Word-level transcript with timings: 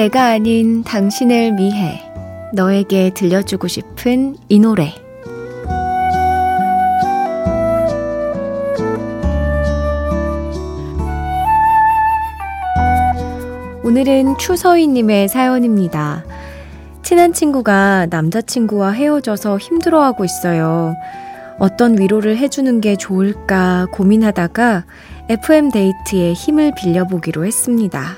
내가 0.00 0.28
아닌 0.28 0.82
당신을 0.82 1.58
위해 1.58 2.00
너에게 2.54 3.10
들려주고 3.12 3.68
싶은 3.68 4.34
이 4.48 4.58
노래. 4.58 4.94
오늘은 13.84 14.38
추서희님의 14.38 15.28
사연입니다. 15.28 16.24
친한 17.02 17.34
친구가 17.34 18.06
남자친구와 18.08 18.92
헤어져서 18.92 19.58
힘들어하고 19.58 20.24
있어요. 20.24 20.96
어떤 21.58 21.98
위로를 21.98 22.38
해주는 22.38 22.80
게 22.80 22.96
좋을까 22.96 23.86
고민하다가 23.92 24.86
FM데이트의 25.28 26.32
힘을 26.32 26.72
빌려보기로 26.74 27.44
했습니다. 27.44 28.16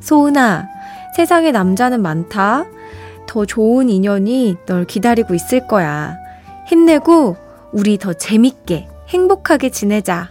소은아, 0.00 0.71
세상에 1.16 1.52
남자는 1.52 2.02
많다. 2.02 2.66
더 3.26 3.44
좋은 3.44 3.88
인연이 3.88 4.56
널 4.66 4.84
기다리고 4.84 5.34
있을 5.34 5.66
거야. 5.66 6.16
힘내고 6.66 7.36
우리 7.72 7.98
더 7.98 8.12
재밌게 8.12 8.88
행복하게 9.08 9.70
지내자. 9.70 10.30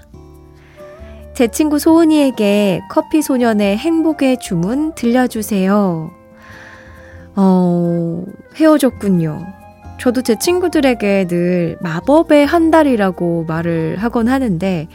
제 1.34 1.48
친구 1.48 1.80
소은이에게 1.80 2.82
커피 2.90 3.22
소년의 3.22 3.78
행복의 3.78 4.40
주문 4.40 4.94
들려주세요. 4.94 6.12
어, 7.36 8.24
헤어졌군요. 8.56 9.46
저도 10.00 10.24
제 10.24 10.38
친구들에게 10.38 11.28
늘 11.28 11.78
마법의 11.80 12.46
한 12.46 12.72
달이라고 12.72 13.46
말을 13.48 13.98
하곤 13.98 14.28
하는데, 14.28 14.88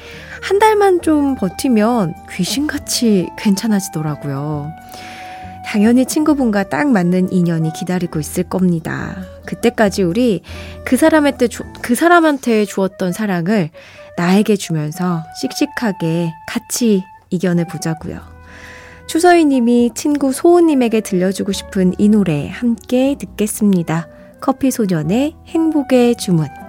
한 0.42 0.58
달만 0.58 1.00
좀 1.00 1.36
버티면 1.36 2.14
귀신같이 2.32 3.28
괜찮아지더라고요. 3.38 4.72
당연히 5.66 6.06
친구분과 6.06 6.68
딱 6.68 6.88
맞는 6.88 7.32
인연이 7.32 7.72
기다리고 7.72 8.20
있을 8.20 8.44
겁니다. 8.44 9.16
그때까지 9.46 10.04
우리 10.04 10.42
그 10.84 10.96
사람한테, 10.96 11.48
주, 11.48 11.64
그 11.82 11.96
사람한테 11.96 12.64
주었던 12.66 13.12
사랑을 13.12 13.70
나에게 14.16 14.54
주면서 14.54 15.24
씩씩하게 15.40 16.32
같이 16.46 17.02
이겨내 17.30 17.66
보자고요. 17.66 18.20
추서희 19.08 19.44
님이 19.44 19.90
친구 19.94 20.32
소우님에게 20.32 21.00
들려주고 21.00 21.50
싶은 21.50 21.94
이 21.98 22.08
노래 22.08 22.48
함께 22.48 23.16
듣겠습니다. 23.18 24.08
커피 24.40 24.70
소년의 24.70 25.34
행복의 25.48 26.14
주문. 26.16 26.65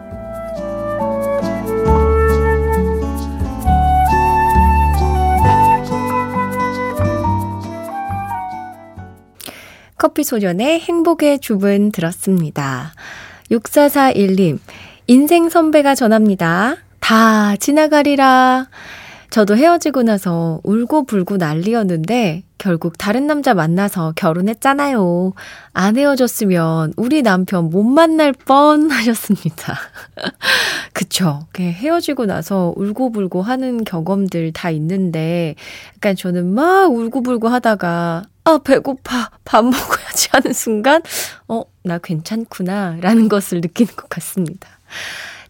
커피 9.98 10.24
소년의 10.24 10.80
행복의 10.82 11.40
주문 11.40 11.92
들었습니다. 11.92 12.94
6441님, 13.50 14.60
인생 15.08 15.50
선배가 15.50 15.96
전합니다. 15.96 16.76
다 17.00 17.56
지나가리라. 17.56 18.68
저도 19.30 19.58
헤어지고 19.58 20.04
나서 20.04 20.62
울고 20.64 21.06
불고 21.06 21.38
난리였는데 21.38 22.44
결국 22.58 22.98
다른 22.98 23.28
남자 23.28 23.54
만나서 23.54 24.14
결혼했잖아요. 24.16 25.34
안 25.74 25.98
헤어졌으면 25.98 26.94
우리 26.98 27.22
남편 27.22 27.70
못 27.70 27.84
만날 27.84 28.34
뻔 28.34 28.90
하셨습니다. 28.92 29.78
그쵸. 30.94 31.46
헤어지고 31.58 32.26
나서 32.26 32.74
울고불고 32.76 33.42
하는 33.42 33.84
경험들 33.84 34.54
다 34.54 34.70
있는데 34.72 35.56
약간 35.96 36.16
저는 36.16 36.54
막 36.54 36.92
울고불고 36.92 37.48
하다가 37.48 38.24
아, 38.44 38.58
배고파. 38.64 39.30
밥 39.44 39.64
먹어야지 39.66 40.30
하는 40.32 40.54
순간 40.54 41.02
어, 41.48 41.64
나 41.84 41.98
괜찮구나. 41.98 42.98
라는 43.02 43.28
것을 43.30 43.62
느끼는 43.62 43.96
것 43.96 44.10
같습니다. 44.10 44.70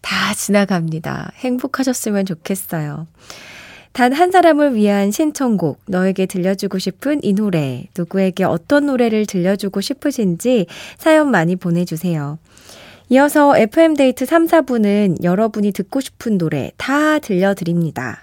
다 0.02 0.34
지나갑니다. 0.34 1.32
행복하셨으면 1.36 2.26
좋겠어요. 2.26 3.08
단 3.98 4.14
한 4.14 4.30
사람을 4.30 4.76
위한 4.76 5.10
신청곡, 5.10 5.80
너에게 5.88 6.28
들려주고 6.28 6.78
싶은 6.78 7.20
이 7.24 7.34
노래, 7.34 7.88
누구에게 7.98 8.44
어떤 8.44 8.86
노래를 8.86 9.26
들려주고 9.26 9.82
싶으신지 9.82 10.68
사연 11.00 11.32
많이 11.32 11.56
보내주세요. 11.56 12.38
이어서 13.10 13.58
FM데이트 13.58 14.28
3, 14.28 14.46
4부는 14.46 15.24
여러분이 15.24 15.72
듣고 15.72 16.00
싶은 16.00 16.38
노래 16.38 16.72
다 16.78 17.18
들려드립니다. 17.18 18.20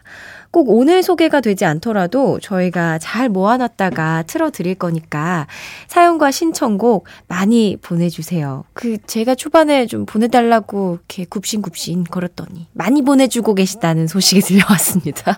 꼭 0.54 0.70
오늘 0.70 1.02
소개가 1.02 1.40
되지 1.40 1.64
않더라도 1.64 2.38
저희가 2.38 2.98
잘 2.98 3.28
모아놨다가 3.28 4.22
틀어드릴 4.28 4.76
거니까 4.76 5.48
사연과 5.88 6.30
신청곡 6.30 7.06
많이 7.26 7.76
보내주세요. 7.82 8.62
그 8.72 8.98
제가 9.04 9.34
초반에 9.34 9.86
좀 9.86 10.06
보내달라고 10.06 10.98
이렇게 11.00 11.24
굽신굽신 11.24 12.04
걸었더니 12.04 12.68
많이 12.72 13.02
보내주고 13.02 13.56
계시다는 13.56 14.06
소식이 14.06 14.42
들려왔습니다. 14.46 15.36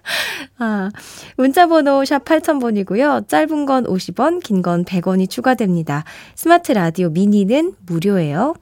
아, 0.56 0.88
문자번호 1.36 2.02
샵 2.06 2.24
8000번이고요. 2.24 3.28
짧은 3.28 3.66
건 3.66 3.84
50원, 3.84 4.42
긴 4.42 4.62
건 4.62 4.86
100원이 4.86 5.28
추가됩니다. 5.28 6.04
스마트 6.36 6.72
라디오 6.72 7.10
미니는 7.10 7.74
무료예요. 7.84 8.54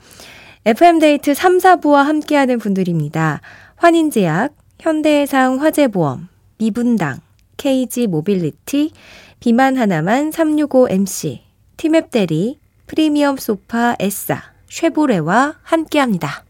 FM데이트 0.65 1.33
3, 1.33 1.59
4부와 1.59 2.03
함께하는 2.03 2.59
분들입니다. 2.59 3.41
환인제약, 3.77 4.53
현대해상 4.83 5.61
화재보험, 5.63 6.27
미분당, 6.59 7.21
KG 7.57 8.09
모빌리티, 8.09 8.91
비만 9.39 9.77
하나만 9.77 10.31
365MC, 10.31 11.39
티맵 11.77 12.11
대리, 12.11 12.59
프리미엄 12.89 13.37
소파 13.37 13.95
에싸, 14.01 14.43
쉐보레와 14.69 15.55
함께합니다. 15.63 16.45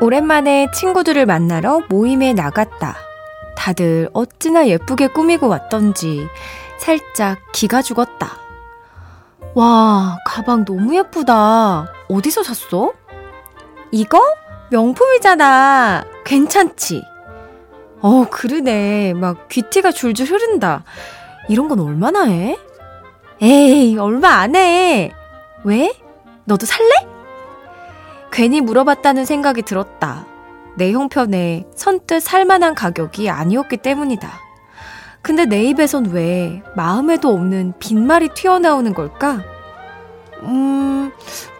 오랜만에 0.00 0.68
친구들을 0.72 1.26
만나러 1.26 1.82
모임에 1.88 2.32
나갔다. 2.32 2.96
다들 3.56 4.08
어찌나 4.14 4.66
예쁘게 4.66 5.08
꾸미고 5.08 5.48
왔던지 5.48 6.26
살짝 6.78 7.38
기가 7.52 7.82
죽었다. 7.82 8.38
와, 9.54 10.16
가방 10.24 10.64
너무 10.64 10.96
예쁘다. 10.96 11.92
어디서 12.08 12.42
샀어? 12.42 12.92
이거? 13.90 14.20
명품이잖아. 14.70 16.04
괜찮지? 16.24 17.04
어, 18.00 18.24
그러네. 18.30 19.12
막 19.14 19.48
귀티가 19.48 19.90
줄줄 19.90 20.28
흐른다. 20.28 20.84
이런 21.48 21.68
건 21.68 21.80
얼마나 21.80 22.24
해? 22.24 22.56
에이, 23.42 23.98
얼마 23.98 24.28
안 24.36 24.54
해. 24.56 25.12
왜? 25.64 25.92
너도 26.44 26.64
살래? 26.64 26.90
괜히 28.30 28.60
물어봤다는 28.60 29.24
생각이 29.24 29.62
들었다. 29.62 30.26
내 30.76 30.92
형편에 30.92 31.66
선뜻 31.74 32.22
살만한 32.22 32.74
가격이 32.74 33.28
아니었기 33.28 33.78
때문이다. 33.78 34.30
근데 35.22 35.44
내 35.44 35.64
입에선 35.64 36.06
왜 36.10 36.62
마음에도 36.76 37.30
없는 37.30 37.74
빈말이 37.78 38.30
튀어나오는 38.34 38.94
걸까? 38.94 39.42
음, 40.42 41.12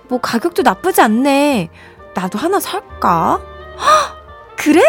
뭐 0.09 0.21
가격도 0.21 0.63
나쁘지 0.63 1.03
않네. 1.03 1.69
나도 2.15 2.39
하나 2.39 2.59
살까? 2.59 3.41
헉, 3.79 4.17
그래? 4.57 4.83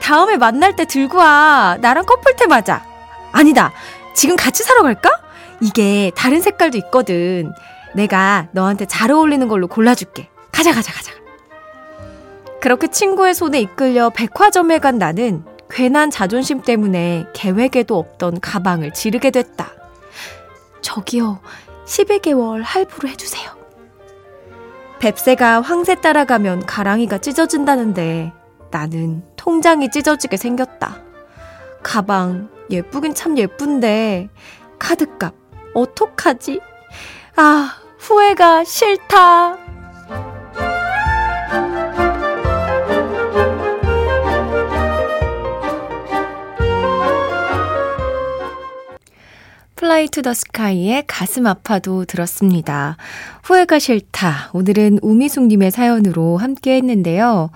다음에 0.00 0.36
만날 0.36 0.74
때 0.74 0.86
들고 0.86 1.18
와. 1.18 1.76
나랑 1.80 2.06
커플템 2.06 2.52
하자. 2.52 2.82
아니다. 3.32 3.72
지금 4.14 4.36
같이 4.36 4.62
사러 4.62 4.82
갈까? 4.82 5.10
이게 5.60 6.10
다른 6.16 6.40
색깔도 6.40 6.78
있거든. 6.78 7.52
내가 7.94 8.48
너한테 8.52 8.86
잘 8.86 9.10
어울리는 9.10 9.46
걸로 9.48 9.66
골라줄게. 9.66 10.28
가자, 10.58 10.74
가자, 10.74 10.92
가자. 10.92 11.12
그렇게 12.60 12.88
친구의 12.88 13.32
손에 13.32 13.60
이끌려 13.60 14.10
백화점에 14.10 14.80
간 14.80 14.98
나는 14.98 15.44
괜한 15.70 16.10
자존심 16.10 16.62
때문에 16.62 17.26
계획에도 17.32 17.96
없던 17.96 18.40
가방을 18.40 18.92
지르게 18.92 19.30
됐다. 19.30 19.70
저기요, 20.80 21.38
12개월 21.86 22.62
할부로 22.64 23.08
해주세요. 23.08 23.56
뱁새가 24.98 25.60
황새 25.60 26.00
따라가면 26.00 26.66
가랑이가 26.66 27.18
찢어진다는데 27.18 28.32
나는 28.72 29.22
통장이 29.36 29.92
찢어지게 29.92 30.36
생겼다. 30.36 31.00
가방 31.84 32.50
예쁘긴 32.68 33.14
참 33.14 33.38
예쁜데 33.38 34.28
카드값 34.80 35.34
어떡하지? 35.74 36.60
아, 37.36 37.76
후회가 38.00 38.64
싫다. 38.64 39.67
Fly 49.78 50.08
to 50.08 50.22
the 50.22 50.34
Sky의 50.34 51.04
가슴 51.06 51.46
아파도 51.46 52.04
들었습니다. 52.04 52.96
후회가 53.44 53.78
싫다. 53.78 54.50
오늘은 54.52 54.98
우미숙님의 55.02 55.70
사연으로 55.70 56.36
함께 56.36 56.74
했는데요. 56.76 57.50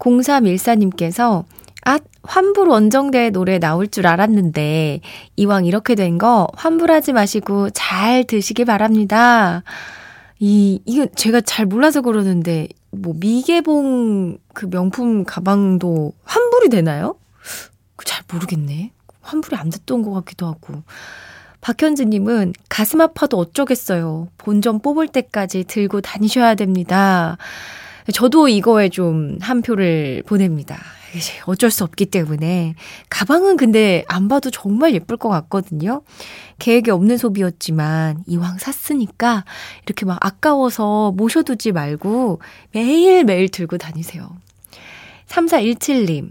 0314님께서 0.00 1.44
아, 1.84 2.00
환불 2.24 2.68
원정대 2.68 3.30
노래 3.30 3.60
나올 3.60 3.86
줄 3.86 4.08
알았는데, 4.08 5.00
이왕 5.36 5.66
이렇게 5.66 5.94
된 5.94 6.18
거 6.18 6.48
환불하지 6.54 7.12
마시고 7.12 7.70
잘 7.70 8.24
드시기 8.24 8.64
바랍니다. 8.64 9.62
이, 10.40 10.82
이거 10.84 11.06
제가 11.06 11.40
잘 11.42 11.64
몰라서 11.64 12.00
그러는데, 12.02 12.66
뭐, 12.90 13.14
미개봉 13.18 14.38
그 14.52 14.68
명품 14.68 15.24
가방도 15.24 16.12
환불이 16.24 16.70
되나요? 16.70 17.14
잘 18.04 18.24
모르겠네. 18.32 18.90
환불이 19.20 19.56
안 19.56 19.70
됐던 19.70 20.02
것 20.02 20.10
같기도 20.12 20.46
하고. 20.46 20.82
박현주님은 21.60 22.54
가슴 22.68 23.00
아파도 23.00 23.38
어쩌겠어요. 23.38 24.28
본전 24.38 24.80
뽑을 24.80 25.08
때까지 25.08 25.64
들고 25.64 26.00
다니셔야 26.00 26.54
됩니다. 26.54 27.36
저도 28.12 28.48
이거에 28.48 28.88
좀 28.88 29.38
한 29.40 29.60
표를 29.62 30.22
보냅니다. 30.26 30.78
어쩔 31.46 31.70
수 31.70 31.84
없기 31.84 32.06
때문에. 32.06 32.74
가방은 33.08 33.56
근데 33.56 34.04
안 34.08 34.28
봐도 34.28 34.50
정말 34.50 34.94
예쁠 34.94 35.16
것 35.16 35.28
같거든요. 35.30 36.02
계획에 36.58 36.90
없는 36.90 37.16
소비였지만 37.16 38.24
이왕 38.26 38.58
샀으니까 38.58 39.44
이렇게 39.86 40.04
막 40.04 40.18
아까워서 40.20 41.12
모셔두지 41.12 41.72
말고 41.72 42.40
매일매일 42.72 43.48
들고 43.48 43.78
다니세요. 43.78 44.30
3417님. 45.28 46.28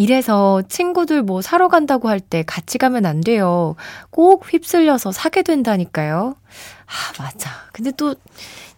이래서 0.00 0.62
친구들 0.66 1.22
뭐 1.22 1.42
사러 1.42 1.68
간다고 1.68 2.08
할 2.08 2.20
때 2.20 2.42
같이 2.46 2.78
가면 2.78 3.04
안 3.04 3.20
돼요. 3.20 3.76
꼭 4.10 4.50
휩쓸려서 4.50 5.12
사게 5.12 5.42
된다니까요. 5.42 6.36
아, 6.86 7.22
맞아. 7.22 7.50
근데 7.72 7.90
또 7.92 8.14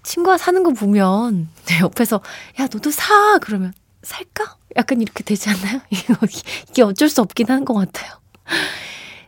친구가 0.03 0.37
사는 0.37 0.65
거 0.65 0.71
보면 0.73 1.49
내 1.67 1.79
옆에서 1.79 2.21
야, 2.61 2.65
너도 2.73 2.91
사! 2.91 3.39
그러면 3.41 3.73
살까? 4.03 4.57
약간 4.77 5.01
이렇게 5.01 5.23
되지 5.23 5.49
않나요? 5.51 5.81
이게 6.71 6.83
어쩔 6.83 7.09
수 7.09 7.21
없긴 7.21 7.47
한 7.51 7.65
것 7.65 7.75
같아요. 7.75 8.13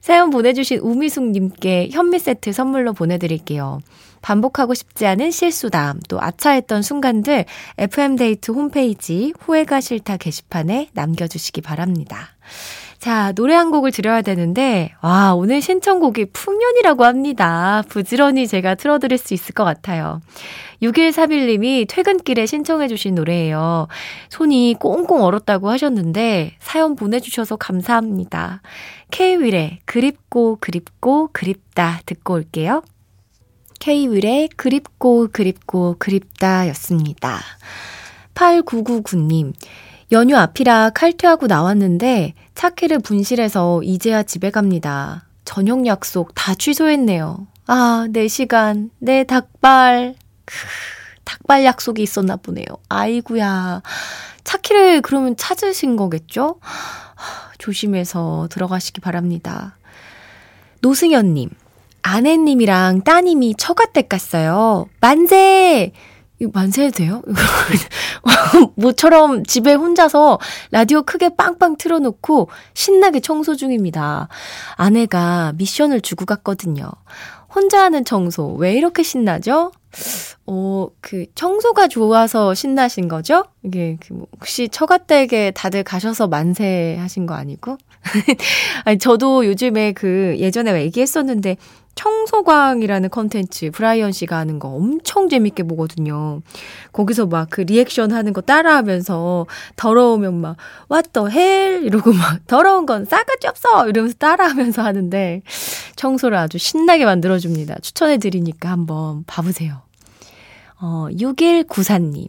사연 0.04 0.28
보내주신 0.28 0.80
우미숙님께 0.80 1.88
현미 1.90 2.18
세트 2.18 2.52
선물로 2.52 2.92
보내드릴게요. 2.92 3.80
반복하고 4.20 4.74
싶지 4.74 5.06
않은 5.06 5.30
실수담, 5.30 5.98
또 6.10 6.20
아차했던 6.20 6.82
순간들 6.82 7.46
FM데이트 7.78 8.50
홈페이지 8.50 9.32
후회가 9.40 9.80
싫다 9.80 10.18
게시판에 10.18 10.90
남겨주시기 10.92 11.62
바랍니다. 11.62 12.34
자, 12.98 13.32
노래 13.32 13.54
한 13.54 13.70
곡을 13.70 13.92
들어야 13.92 14.20
되는데, 14.22 14.92
와, 15.02 15.34
오늘 15.34 15.60
신청곡이 15.60 16.26
풍년이라고 16.32 17.04
합니다. 17.04 17.82
부지런히 17.88 18.46
제가 18.46 18.74
틀어드릴 18.76 19.18
수 19.18 19.34
있을 19.34 19.54
것 19.54 19.64
같아요. 19.64 20.20
6131님이 20.82 21.86
퇴근길에 21.86 22.46
신청해주신 22.46 23.14
노래예요. 23.14 23.88
손이 24.30 24.76
꽁꽁 24.80 25.22
얼었다고 25.22 25.68
하셨는데, 25.68 26.56
사연 26.60 26.96
보내주셔서 26.96 27.56
감사합니다. 27.56 28.62
K-윌의 29.14 29.78
그립고 29.84 30.58
그립고 30.60 31.28
그립다 31.32 32.00
듣고 32.04 32.34
올게요. 32.34 32.82
K-윌의 33.78 34.48
그립고 34.56 35.28
그립고 35.32 35.94
그립다 36.00 36.66
였습니다. 36.70 37.38
8999님, 38.34 39.52
연휴 40.10 40.36
앞이라 40.36 40.90
칼퇴하고 40.90 41.46
나왔는데 41.46 42.34
차키를 42.56 42.98
분실해서 42.98 43.84
이제야 43.84 44.24
집에 44.24 44.50
갑니다. 44.50 45.28
저녁 45.44 45.86
약속 45.86 46.34
다 46.34 46.52
취소했네요. 46.56 47.46
아, 47.68 48.08
4시간, 48.08 48.90
내 48.98 49.22
닭발. 49.22 50.16
크, 50.44 50.54
닭발 51.22 51.64
약속이 51.64 52.02
있었나 52.02 52.34
보네요. 52.34 52.66
아이구야. 52.88 53.80
차키를 54.42 55.02
그러면 55.02 55.36
찾으신 55.36 55.94
거겠죠? 55.94 56.58
조심해서 57.58 58.48
들어가시기 58.50 59.00
바랍니다. 59.00 59.76
노승현님, 60.80 61.50
아내님이랑 62.02 63.02
따님이 63.02 63.54
처가댁 63.56 64.08
갔어요. 64.08 64.86
만세! 65.00 65.92
이거 66.40 66.50
만세 66.52 66.86
해도 66.86 66.96
돼요? 66.96 67.22
모처럼 68.76 69.44
집에 69.44 69.72
혼자서 69.72 70.38
라디오 70.70 71.02
크게 71.02 71.36
빵빵 71.36 71.76
틀어놓고 71.78 72.50
신나게 72.74 73.20
청소 73.20 73.54
중입니다. 73.56 74.28
아내가 74.74 75.52
미션을 75.56 76.00
주고 76.00 76.26
갔거든요. 76.26 76.90
혼자 77.54 77.82
하는 77.82 78.04
청소, 78.04 78.52
왜 78.54 78.74
이렇게 78.74 79.02
신나죠? 79.02 79.70
어, 80.46 80.88
그, 81.00 81.26
청소가 81.34 81.88
좋아서 81.88 82.54
신나신 82.54 83.08
거죠? 83.08 83.44
이게, 83.62 83.96
그 84.00 84.12
뭐, 84.12 84.26
혹시 84.32 84.68
처가댁에 84.68 85.52
다들 85.52 85.82
가셔서 85.82 86.26
만세 86.28 86.96
하신 86.98 87.26
거 87.26 87.34
아니고? 87.34 87.78
아니, 88.84 88.98
저도 88.98 89.46
요즘에 89.46 89.92
그, 89.92 90.36
예전에 90.38 90.82
얘기했었는데, 90.82 91.56
청소광이라는 91.94 93.08
컨텐츠 93.10 93.70
브라이언 93.70 94.12
씨가 94.12 94.36
하는 94.36 94.58
거 94.58 94.68
엄청 94.68 95.28
재밌게 95.28 95.62
보거든요. 95.62 96.42
거기서 96.92 97.26
막 97.26 97.48
그 97.54 97.60
리액션 97.60 98.10
하는 98.10 98.32
거 98.32 98.40
따라하면서 98.40 99.46
더러우면 99.76 100.34
막 100.40 100.56
what 100.90 101.10
the 101.10 101.28
hell 101.30 101.84
이러고 101.84 102.12
막 102.12 102.40
더러운 102.48 102.84
건 102.84 103.04
싸가지 103.04 103.46
없어 103.46 103.88
이러면서 103.88 104.16
따라하면서 104.18 104.82
하는데 104.82 105.42
청소를 105.94 106.36
아주 106.36 106.58
신나게 106.58 107.04
만들어 107.04 107.38
줍니다. 107.38 107.76
추천해 107.80 108.18
드리니까 108.18 108.70
한번 108.70 109.22
봐보세요. 109.28 109.82
어 110.80 111.06
6194님. 111.12 112.26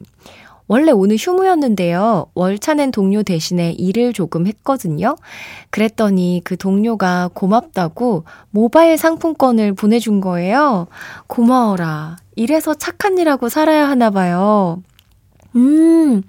원래 0.67 0.91
오늘 0.91 1.15
휴무였는데요. 1.19 2.27
월차 2.33 2.73
낸 2.73 2.91
동료 2.91 3.21
대신에 3.23 3.71
일을 3.73 4.13
조금 4.13 4.47
했거든요. 4.47 5.15
그랬더니 5.69 6.41
그 6.43 6.57
동료가 6.57 7.29
고맙다고 7.33 8.23
모바일 8.49 8.97
상품권을 8.97 9.73
보내준 9.73 10.21
거예요. 10.21 10.87
고마워라. 11.27 12.17
이래서 12.35 12.73
착한 12.73 13.17
일하고 13.17 13.47
살아야 13.49 13.87
하나 13.87 14.09
봐요. 14.09 14.81
음, 15.55 16.23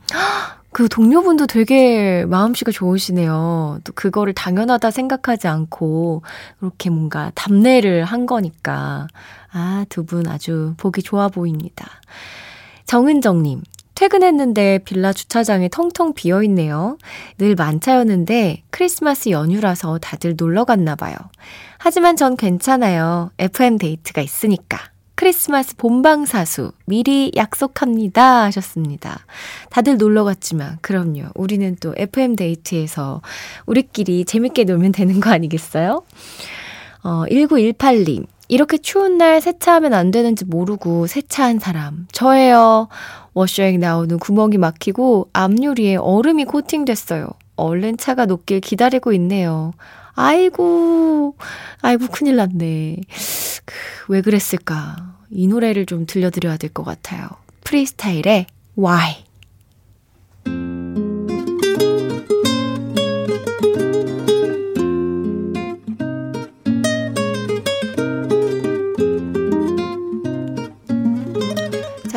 그 0.70 0.88
동료분도 0.88 1.46
되게 1.46 2.24
마음씨가 2.26 2.70
좋으시네요. 2.70 3.80
또 3.82 3.92
그거를 3.94 4.34
당연하다 4.34 4.90
생각하지 4.90 5.48
않고, 5.48 6.22
그렇게 6.60 6.90
뭔가 6.90 7.32
답례를 7.34 8.04
한 8.04 8.26
거니까. 8.26 9.08
아, 9.52 9.86
두 9.88 10.04
분 10.04 10.28
아주 10.28 10.74
보기 10.76 11.02
좋아 11.02 11.28
보입니다. 11.28 11.86
정은정님, 12.84 13.62
퇴근했는데 13.96 14.80
빌라 14.84 15.12
주차장이 15.12 15.70
텅텅 15.70 16.12
비어 16.12 16.42
있네요. 16.44 16.98
늘 17.38 17.54
만차였는데 17.54 18.62
크리스마스 18.70 19.30
연휴라서 19.30 19.98
다들 19.98 20.34
놀러 20.36 20.64
갔나 20.64 20.94
봐요. 20.94 21.16
하지만 21.78 22.14
전 22.14 22.36
괜찮아요. 22.36 23.30
FM 23.38 23.78
데이트가 23.78 24.20
있으니까. 24.20 24.78
크리스마스 25.14 25.76
본방사수 25.76 26.72
미리 26.84 27.32
약속합니다 27.34 28.42
하셨습니다. 28.44 29.24
다들 29.70 29.96
놀러 29.96 30.24
갔지만 30.24 30.76
그럼요. 30.82 31.30
우리는 31.34 31.74
또 31.80 31.94
FM 31.96 32.36
데이트에서 32.36 33.22
우리끼리 33.64 34.26
재밌게 34.26 34.64
놀면 34.64 34.92
되는 34.92 35.20
거 35.20 35.30
아니겠어요? 35.30 36.02
어, 37.02 37.24
1918님. 37.30 38.26
이렇게 38.48 38.76
추운 38.76 39.16
날 39.16 39.40
세차하면 39.40 39.94
안 39.94 40.10
되는지 40.10 40.44
모르고 40.44 41.06
세차한 41.06 41.60
사람. 41.60 42.06
저예요. 42.12 42.88
워셔액 43.40 43.78
나오는 43.80 44.18
구멍이 44.18 44.56
막히고 44.56 45.28
앞유리에 45.34 45.96
얼음이 45.96 46.46
코팅됐어요. 46.46 47.28
얼른 47.56 47.98
차가 47.98 48.24
녹길 48.24 48.60
기다리고 48.60 49.12
있네요. 49.12 49.74
아이고, 50.14 51.36
아이고, 51.82 52.06
큰일 52.06 52.36
났네. 52.36 52.96
그, 53.66 53.74
왜 54.08 54.22
그랬을까? 54.22 54.96
이 55.30 55.48
노래를 55.48 55.84
좀 55.84 56.06
들려드려야 56.06 56.56
될 56.56 56.70
것 56.70 56.82
같아요. 56.82 57.28
프리스타일의 57.62 58.46
Why. 58.78 59.25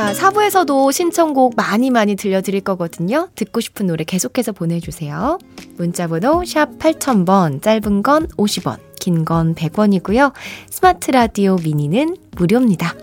자, 0.10 0.32
4부에서도 0.32 0.92
신청곡 0.92 1.54
많이 1.56 1.92
많이 1.92 2.16
들려드릴 2.16 2.62
거거든요. 2.62 3.30
듣고 3.36 3.60
싶은 3.60 3.86
노래 3.86 4.04
계속해서 4.04 4.54
보내주세요. 4.54 5.38
문자번호 5.78 6.44
샵 6.46 6.80
8000번, 6.80 7.62
짧은 7.62 8.02
건 8.02 8.28
50원, 8.30 8.80
긴 9.00 9.24
건 9.24 9.54
100원이고요. 9.54 10.34
스마트 10.72 11.12
라디오 11.12 11.58
미니는 11.58 12.18
무료입니다. 12.36 12.96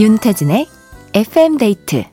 윤태진의 0.00 0.66
FM데이트 1.14 2.04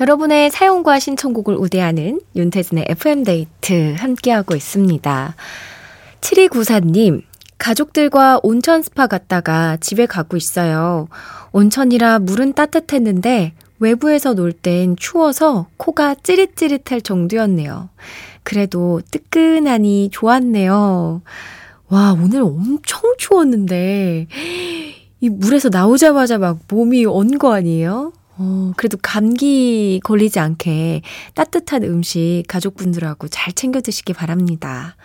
여러분의 0.00 0.50
사용과 0.50 0.98
신청곡을 0.98 1.54
우대하는 1.54 2.20
윤태진의 2.34 2.86
FM데이트 2.88 3.94
함께하고 3.96 4.56
있습니다. 4.56 5.34
7294님, 6.20 7.22
가족들과 7.58 8.40
온천 8.42 8.82
스파 8.82 9.06
갔다가 9.06 9.76
집에 9.76 10.06
가고 10.06 10.36
있어요. 10.36 11.06
온천이라 11.52 12.18
물은 12.20 12.54
따뜻했는데 12.54 13.52
외부에서 13.78 14.34
놀 14.34 14.52
땐 14.52 14.96
추워서 14.96 15.66
코가 15.76 16.16
찌릿찌릿할 16.22 17.00
정도였네요. 17.02 17.88
그래도 18.42 19.00
뜨끈하니 19.10 20.08
좋았네요. 20.10 21.22
와, 21.88 22.12
오늘 22.12 22.42
엄청 22.42 23.14
추웠는데, 23.18 24.26
이 25.20 25.28
물에서 25.28 25.68
나오자마자 25.68 26.38
막 26.38 26.58
몸이 26.68 27.04
언거 27.06 27.52
아니에요? 27.54 28.12
어, 28.36 28.72
그래도 28.76 28.98
감기 29.00 30.00
걸리지 30.02 30.38
않게 30.40 31.02
따뜻한 31.34 31.84
음식 31.84 32.44
가족분들하고 32.48 33.28
잘 33.28 33.52
챙겨 33.52 33.80
드시기 33.80 34.12
바랍니다. 34.12 34.96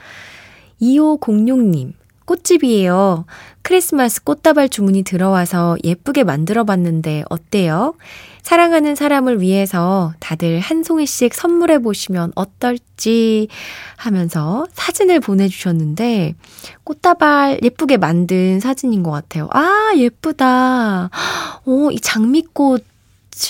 2506님, 0.82 1.94
꽃집이에요. 2.26 3.26
크리스마스 3.62 4.24
꽃다발 4.24 4.70
주문이 4.70 5.04
들어와서 5.04 5.78
예쁘게 5.84 6.24
만들어 6.24 6.64
봤는데 6.64 7.24
어때요? 7.30 7.96
사랑하는 8.42 8.96
사람을 8.96 9.42
위해서 9.42 10.14
다들 10.20 10.60
한 10.60 10.84
송이씩 10.84 11.34
선물해 11.34 11.80
보시면 11.80 12.32
어떨지 12.36 13.48
하면서 13.98 14.66
사진을 14.74 15.20
보내주셨는데 15.20 16.36
꽃다발 16.84 17.60
예쁘게 17.62 17.98
만든 17.98 18.60
사진인 18.60 19.04
것 19.04 19.12
같아요. 19.12 19.50
아, 19.52 19.92
예쁘다. 19.96 21.10
오, 21.66 21.92
이 21.92 22.00
장미꽃 22.00 22.89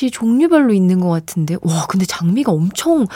이 0.04 0.12
종류별로 0.12 0.74
있는 0.74 1.00
것 1.00 1.10
같은데. 1.10 1.56
와, 1.62 1.86
근데 1.88 2.06
장미가 2.06 2.52
엄청 2.52 3.08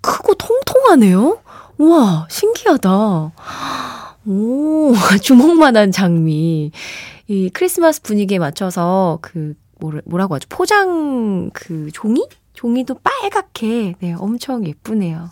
크고 0.00 0.34
통통하네요? 0.34 1.40
우와, 1.78 2.26
신기하다. 2.30 3.32
오, 4.26 4.92
주먹만한 5.22 5.92
장미. 5.92 6.72
이 7.26 7.50
크리스마스 7.52 8.02
분위기에 8.02 8.38
맞춰서 8.38 9.18
그, 9.22 9.54
뭐라고 9.78 10.34
하죠? 10.34 10.46
포장 10.48 11.50
그 11.52 11.90
종이? 11.92 12.26
종이도 12.52 12.96
빨갛게, 13.02 13.94
네, 14.00 14.14
엄청 14.18 14.66
예쁘네요. 14.66 15.30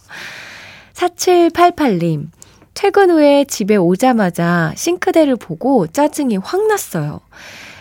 4788님. 0.95 2.29
퇴근 2.73 3.11
후에 3.11 3.45
집에 3.45 3.77
오자마자 3.77 4.73
싱크대를 4.77 5.37
보고 5.37 5.87
짜증이 5.89 6.37
확 6.39 6.67
났어요. 6.69 7.21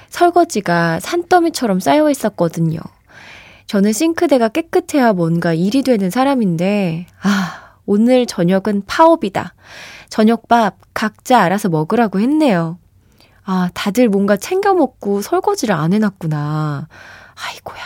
설거지가 0.09 0.99
산더미처럼 0.99 1.79
쌓여 1.79 2.09
있었거든요. 2.09 2.79
저는 3.67 3.91
싱크대가 3.91 4.47
깨끗해야 4.49 5.13
뭔가 5.13 5.53
일이 5.53 5.83
되는 5.83 6.09
사람인데, 6.09 7.05
아, 7.21 7.73
오늘 7.85 8.25
저녁은 8.25 8.83
파업이다. 8.87 9.53
저녁밥 10.09 10.77
각자 10.93 11.41
알아서 11.41 11.67
먹으라고 11.69 12.19
했네요. 12.19 12.79
아, 13.43 13.69
다들 13.73 14.09
뭔가 14.09 14.37
챙겨 14.37 14.73
먹고 14.73 15.21
설거지를 15.21 15.75
안 15.75 15.93
해놨구나. 15.93 16.87
아이고야. 17.35 17.83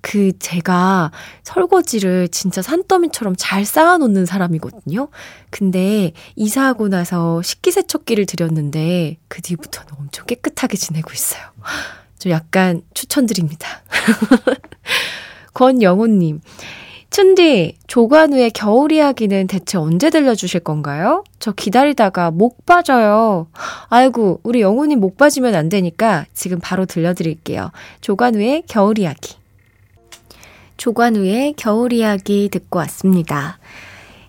그, 0.00 0.32
제가 0.38 1.10
설거지를 1.42 2.28
진짜 2.28 2.62
산더미처럼 2.62 3.34
잘 3.36 3.64
쌓아놓는 3.64 4.26
사람이거든요. 4.26 5.08
근데 5.50 6.12
이사하고 6.36 6.88
나서 6.88 7.42
식기세척기를 7.42 8.26
들였는데 8.26 9.18
그 9.28 9.42
뒤부터는 9.42 9.92
엄청 9.98 10.24
깨끗하게 10.26 10.76
지내고 10.76 11.12
있어요. 11.12 11.42
좀 12.18 12.32
약간 12.32 12.82
추천드립니다. 12.94 13.82
권영호님, 15.54 16.40
춘디, 17.10 17.78
조관우의 17.86 18.50
겨울 18.50 18.92
이야기는 18.92 19.46
대체 19.46 19.78
언제 19.78 20.10
들려주실 20.10 20.60
건가요? 20.60 21.24
저 21.38 21.52
기다리다가 21.52 22.30
목 22.30 22.64
빠져요. 22.66 23.48
아이고, 23.88 24.40
우리 24.42 24.60
영호님 24.60 25.00
목 25.00 25.16
빠지면 25.16 25.54
안 25.54 25.68
되니까 25.68 26.26
지금 26.34 26.58
바로 26.60 26.84
들려드릴게요. 26.86 27.72
조관우의 28.02 28.64
겨울 28.68 28.98
이야기. 28.98 29.36
조관우의 30.76 31.54
겨울 31.56 31.92
이야기 31.92 32.48
듣고 32.50 32.78
왔습니다. 32.80 33.58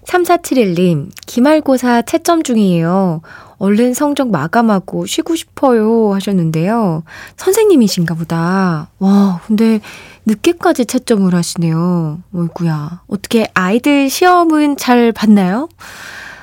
3471님, 0.05 1.11
기말고사 1.27 2.01
채점 2.03 2.41
중이에요. 2.41 3.21
얼른 3.59 3.93
성적 3.93 4.31
마감하고 4.31 5.05
쉬고 5.05 5.35
싶어요 5.35 6.13
하셨는데요. 6.13 7.03
선생님이신가 7.37 8.15
보다. 8.15 8.89
와, 8.99 9.41
근데 9.45 9.81
늦게까지 10.25 10.85
채점을 10.85 11.33
하시네요. 11.33 12.19
어이구야. 12.33 13.01
어떻게 13.07 13.49
아이들 13.53 14.09
시험은 14.09 14.77
잘 14.77 15.11
봤나요? 15.11 15.69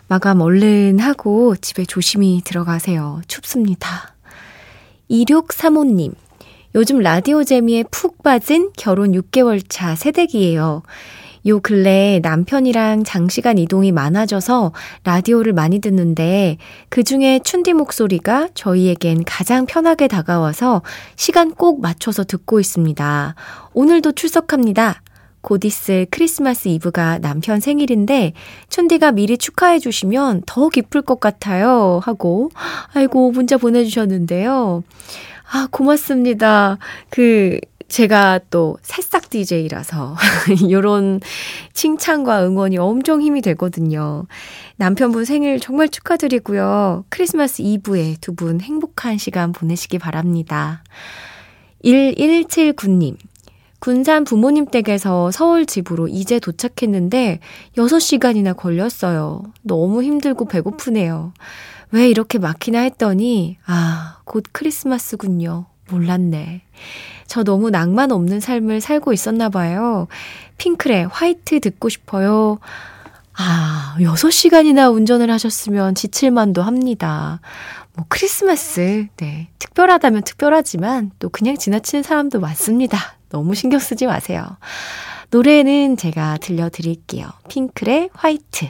마감 0.08 0.40
얼른 0.40 1.00
하고 1.00 1.56
집에 1.56 1.85
조심히 1.85 2.42
들어가세요. 2.44 3.23
춥습니다. 3.26 4.14
2635님. 5.11 6.14
요즘 6.75 6.99
라디오 6.99 7.42
재미에 7.42 7.85
푹 7.90 8.23
빠진 8.23 8.70
결혼 8.76 9.12
6개월 9.12 9.64
차 9.66 9.94
새댁이에요. 9.94 10.82
요 11.47 11.61
근래 11.61 12.21
남편이랑 12.23 13.05
장시간 13.05 13.59
이동이 13.59 13.93
많아져서 13.93 14.73
라디오를 15.05 15.53
많이 15.53 15.79
듣는데 15.79 16.57
그 16.88 17.05
중에 17.05 17.41
춘디 17.45 17.73
목소리가 17.73 18.49
저희에겐 18.55 19.23
가장 19.25 19.67
편하게 19.67 20.09
다가와서 20.09 20.83
시간 21.15 21.53
꼭 21.55 21.81
맞춰서 21.81 22.25
듣고 22.25 22.59
있습니다. 22.59 23.35
오늘도 23.75 24.12
출석합니다. 24.12 25.03
곧 25.41 25.65
있을 25.65 26.07
크리스마스 26.11 26.67
이브가 26.67 27.19
남편 27.19 27.61
생일인데 27.61 28.33
춘디가 28.69 29.12
미리 29.12 29.38
축하해 29.38 29.79
주시면 29.79 30.43
더 30.45 30.69
기쁠 30.69 31.03
것 31.03 31.21
같아요. 31.21 32.00
하고 32.03 32.50
아이고 32.93 33.31
문자 33.31 33.57
보내주셨는데요. 33.57 34.83
아 35.53 35.69
고맙습니다. 35.71 36.79
그 37.11 37.61
제가 37.88 38.40
또 38.50 38.76
새싹 38.83 39.31
DJ라서 39.31 40.16
이런 40.66 41.21
칭찬과 41.73 42.45
응원이 42.45 42.78
엄청 42.78 43.23
힘이 43.23 43.43
되거든요. 43.43 44.26
남편분 44.76 45.25
생일 45.25 45.61
정말 45.61 45.88
축하드리고요. 45.88 47.05
크리스마스 47.09 47.62
이브에 47.62 48.16
두 48.21 48.33
분 48.35 48.61
행복한 48.61 49.19
시간 49.19 49.52
보내시기 49.52 49.99
바랍니다. 49.99 50.83
1179님. 51.85 53.16
군산 53.78 54.25
부모님 54.25 54.66
댁에서 54.66 55.31
서울 55.31 55.64
집으로 55.64 56.09
이제 56.09 56.40
도착했는데 56.40 57.40
6시간이나 57.76 58.57
걸렸어요. 58.57 59.43
너무 59.62 60.02
힘들고 60.02 60.47
배고프네요. 60.47 61.33
왜 61.93 62.09
이렇게 62.09 62.38
막히나 62.38 62.81
했더니, 62.81 63.59
아, 63.66 64.19
곧 64.25 64.45
크리스마스군요. 64.50 65.66
몰랐네. 65.90 66.62
저 67.26 67.43
너무 67.43 67.71
낭만 67.71 68.12
없는 68.12 68.40
삶을 68.40 68.81
살고 68.81 69.12
있었나 69.12 69.49
봐요. 69.49 70.07
핑클의 70.59 71.09
화이트 71.09 71.61
듣고 71.61 71.88
싶어요. 71.88 72.59
아, 73.35 73.97
6시간이나 73.99 74.93
운전을 74.93 75.31
하셨으면 75.31 75.95
지칠만도 75.95 76.62
합니다. 76.62 77.40
뭐, 77.95 78.07
크리스마스, 78.09 79.09
네. 79.16 79.49
특별하다면 79.59 80.23
특별하지만 80.23 81.11
또 81.19 81.28
그냥 81.28 81.57
지나치는 81.57 82.02
사람도 82.02 82.40
많습니다. 82.40 82.99
너무 83.28 83.55
신경 83.55 83.78
쓰지 83.78 84.07
마세요. 84.07 84.57
노래는 85.31 85.97
제가 85.97 86.38
들려드릴게요. 86.38 87.28
핑클의 87.49 88.11
화이트. 88.14 88.69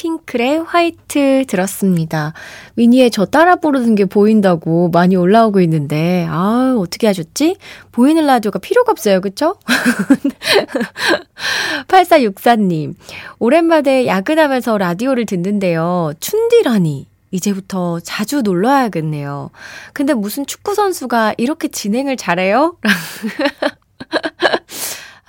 핑클의 0.00 0.64
화이트 0.64 1.44
들었습니다. 1.46 2.32
위니의 2.76 3.10
저 3.10 3.26
따라 3.26 3.56
부르는 3.56 3.96
게 3.96 4.06
보인다고 4.06 4.88
많이 4.88 5.14
올라오고 5.14 5.60
있는데, 5.60 6.26
아 6.30 6.74
어떻게 6.78 7.06
하셨지? 7.06 7.56
보이는 7.92 8.24
라디오가 8.24 8.58
필요가 8.58 8.92
없어요, 8.92 9.20
그쵸? 9.20 9.56
8464님, 11.88 12.94
오랜만에 13.38 14.06
야근하면서 14.06 14.78
라디오를 14.78 15.26
듣는데요. 15.26 16.14
춘디라니. 16.20 17.10
이제부터 17.32 18.00
자주 18.00 18.42
놀러 18.42 18.70
와야겠네요. 18.70 19.50
근데 19.92 20.14
무슨 20.14 20.46
축구선수가 20.46 21.34
이렇게 21.36 21.68
진행을 21.68 22.16
잘해요? 22.16 22.76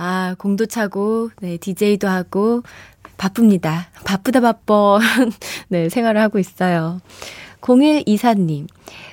아, 0.04 0.34
공도 0.40 0.66
차고, 0.66 1.30
네, 1.42 1.58
DJ도 1.58 2.08
하고, 2.08 2.64
바쁩니다. 3.22 3.86
바쁘다 4.04 4.40
바빠. 4.40 4.98
네, 5.70 5.90
생활을 5.90 6.20
하고 6.20 6.40
있어요. 6.40 7.00
0124님, 7.62 8.66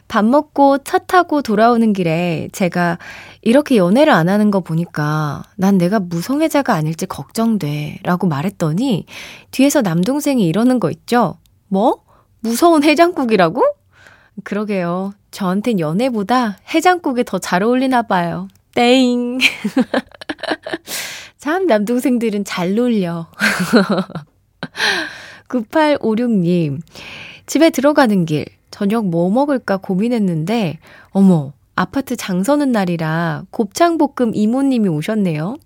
밥 0.08 0.24
먹고 0.24 0.78
차 0.78 0.96
타고 0.96 1.42
돌아오는 1.42 1.92
길에 1.92 2.48
제가 2.52 2.96
이렇게 3.42 3.76
연애를 3.76 4.10
안 4.14 4.30
하는 4.30 4.50
거 4.50 4.60
보니까 4.60 5.42
난 5.56 5.76
내가 5.76 6.00
무성애자가 6.00 6.72
아닐지 6.72 7.04
걱정돼. 7.04 7.98
라고 8.02 8.26
말했더니 8.26 9.04
뒤에서 9.50 9.82
남동생이 9.82 10.46
이러는 10.46 10.80
거 10.80 10.90
있죠? 10.90 11.36
뭐? 11.68 12.02
무서운 12.40 12.84
해장국이라고? 12.84 13.62
그러게요. 14.42 15.12
저한텐 15.32 15.80
연애보다 15.80 16.56
해장국이 16.72 17.24
더 17.24 17.38
잘 17.38 17.62
어울리나 17.62 18.00
봐요. 18.04 18.48
땡. 18.74 19.38
참, 21.38 21.66
남동생들은 21.66 22.44
잘 22.44 22.74
놀려. 22.74 23.28
9856님, 25.48 26.80
집에 27.46 27.70
들어가는 27.70 28.24
길, 28.26 28.44
저녁 28.70 29.06
뭐 29.06 29.30
먹을까 29.30 29.78
고민했는데, 29.78 30.78
어머, 31.10 31.52
아파트 31.76 32.16
장 32.16 32.42
서는 32.42 32.72
날이라 32.72 33.44
곱창볶음 33.50 34.32
이모님이 34.34 34.88
오셨네요. 34.88 35.56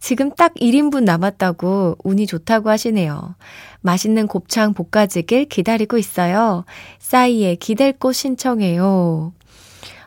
지금 0.00 0.30
딱 0.30 0.52
1인분 0.54 1.04
남았다고 1.04 1.96
운이 2.04 2.26
좋다고 2.26 2.68
하시네요. 2.68 3.34
맛있는 3.80 4.26
곱창 4.26 4.74
볶아지길 4.74 5.46
기다리고 5.46 5.96
있어요. 5.96 6.66
싸이의 6.98 7.56
기댈 7.56 7.94
곳 7.94 8.12
신청해요. 8.12 9.32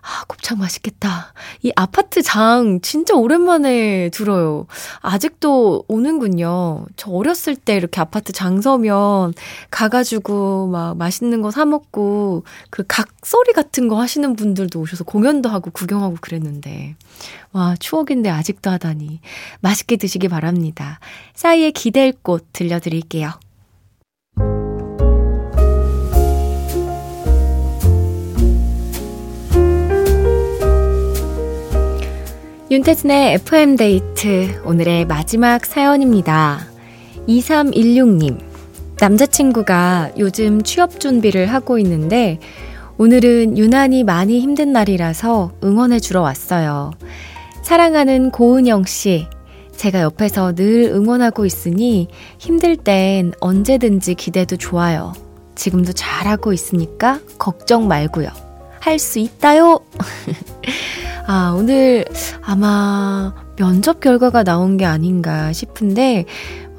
아, 0.09 0.23
곱창 0.27 0.57
맛있겠다. 0.57 1.33
이 1.61 1.71
아파트 1.75 2.23
장 2.23 2.81
진짜 2.81 3.13
오랜만에 3.13 4.09
들어요. 4.09 4.65
아직도 5.01 5.85
오는군요. 5.87 6.87
저 6.95 7.11
어렸을 7.11 7.55
때 7.55 7.75
이렇게 7.75 8.01
아파트 8.01 8.33
장 8.33 8.59
서면 8.59 9.35
가가지고 9.69 10.67
막 10.69 10.97
맛있는 10.97 11.43
거 11.43 11.51
사먹고 11.51 12.43
그 12.71 12.83
각소리 12.87 13.53
같은 13.53 13.87
거 13.87 14.01
하시는 14.01 14.35
분들도 14.35 14.79
오셔서 14.79 15.03
공연도 15.03 15.47
하고 15.49 15.69
구경하고 15.69 16.17
그랬는데. 16.19 16.95
와, 17.51 17.75
추억인데 17.79 18.29
아직도 18.31 18.71
하다니. 18.71 19.21
맛있게 19.59 19.97
드시기 19.97 20.27
바랍니다. 20.27 20.99
싸이의 21.35 21.71
기댈 21.73 22.13
곳 22.13 22.47
들려드릴게요. 22.51 23.31
윤태진의 32.71 33.33
FM데이트 33.33 34.61
오늘의 34.63 35.05
마지막 35.05 35.65
사연입니다. 35.65 36.67
2316님. 37.27 38.39
남자친구가 38.99 40.11
요즘 40.19 40.61
취업 40.61 40.99
준비를 40.99 41.47
하고 41.47 41.79
있는데 41.79 42.37
오늘은 42.99 43.57
유난히 43.57 44.03
많이 44.03 44.39
힘든 44.39 44.71
날이라서 44.71 45.53
응원해 45.63 45.99
주러 45.99 46.21
왔어요. 46.21 46.91
사랑하는 47.63 48.29
고은영 48.29 48.83
씨. 48.83 49.25
제가 49.75 50.01
옆에서 50.01 50.53
늘 50.53 50.91
응원하고 50.93 51.47
있으니 51.47 52.07
힘들 52.37 52.75
땐 52.75 53.31
언제든지 53.39 54.13
기대도 54.13 54.57
좋아요. 54.57 55.13
지금도 55.55 55.93
잘하고 55.93 56.53
있으니까 56.53 57.19
걱정 57.39 57.87
말고요. 57.87 58.29
할 58.79 58.99
수 58.99 59.17
있다요! 59.17 59.79
아, 61.31 61.53
오늘 61.55 62.05
아마 62.41 63.35
면접 63.55 63.99
결과가 63.99 64.41
나온 64.43 64.77
게 64.77 64.85
아닌가 64.85 65.53
싶은데, 65.53 66.25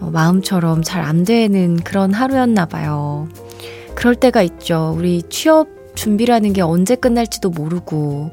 어, 0.01 0.11
마음처럼 0.13 0.83
잘 0.83 1.05
안 1.05 1.23
되는 1.25 1.77
그런 1.77 2.13
하루였나 2.13 2.67
봐요. 2.67 3.29
그럴 3.95 4.17
때가 4.17 4.43
있죠. 4.43 4.93
우리 4.99 5.23
취업 5.29 5.69
준비라는 5.95 6.53
게 6.53 6.63
언제 6.63 6.97
끝날지도 6.97 7.51
모르고, 7.51 8.33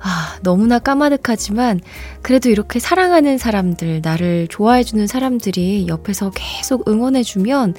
아, 0.00 0.38
너무나 0.42 0.78
까마득하지만 0.78 1.80
그래도 2.22 2.50
이렇게 2.50 2.78
사랑하는 2.78 3.36
사람들, 3.36 4.00
나를 4.04 4.46
좋아해주는 4.48 5.08
사람들이 5.08 5.88
옆에서 5.88 6.30
계속 6.36 6.88
응원해주면 6.88 7.74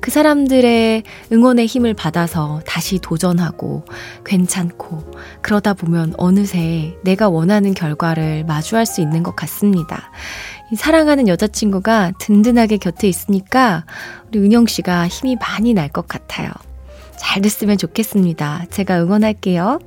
그 0.00 0.10
사람들의 0.10 1.02
응원의 1.32 1.66
힘을 1.66 1.94
받아서 1.94 2.60
다시 2.66 2.98
도전하고 2.98 3.84
괜찮고 4.24 5.12
그러다 5.42 5.74
보면 5.74 6.14
어느새 6.16 6.96
내가 7.02 7.28
원하는 7.28 7.74
결과를 7.74 8.44
마주할 8.44 8.86
수 8.86 9.00
있는 9.00 9.22
것 9.22 9.34
같습니다. 9.36 10.10
사랑하는 10.76 11.28
여자친구가 11.28 12.12
든든하게 12.20 12.76
곁에 12.78 13.08
있으니까 13.08 13.84
우리 14.28 14.38
은영 14.40 14.66
씨가 14.66 15.08
힘이 15.08 15.36
많이 15.36 15.74
날 15.74 15.88
것 15.88 16.06
같아요. 16.06 16.50
잘 17.16 17.42
됐으면 17.42 17.78
좋겠습니다. 17.78 18.66
제가 18.70 19.02
응원할게요. 19.02 19.80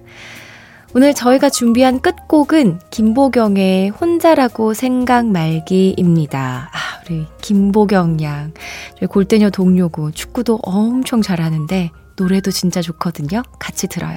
오늘 0.94 1.14
저희가 1.14 1.50
준비한 1.50 2.02
끝곡은 2.02 2.80
김보경의 2.90 3.90
혼자라고 3.90 4.74
생각 4.74 5.26
말기입니다. 5.26 6.70
아, 6.74 7.02
우리 7.06 7.26
김보경 7.42 8.22
양. 8.22 8.52
저희 9.00 9.08
골대녀 9.08 9.50
동료고 9.50 10.12
축구도 10.12 10.60
엄청 10.64 11.22
잘하는데 11.22 11.92
노래도 12.18 12.52
진짜 12.52 12.82
좋거든요. 12.82 13.42
같이 13.58 13.88
들어요. 13.88 14.16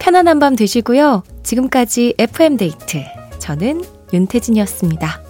편안한 0.00 0.40
밤 0.40 0.56
되시고요. 0.56 1.22
지금까지 1.44 2.14
FM데이트. 2.18 3.04
저는 3.38 3.84
윤태진이었습니다. 4.12 5.25